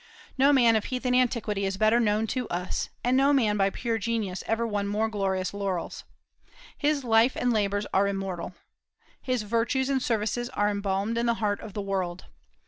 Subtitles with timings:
[0.35, 3.99] No man of heathen antiquity is better known to us, and no man by pure
[3.99, 6.05] genius ever won more glorious laurels.
[6.75, 8.55] His life and labors are immortal.
[9.21, 12.25] His virtues and services are embalmed in the heart of the world.